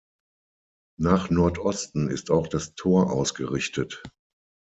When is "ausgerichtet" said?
3.11-4.01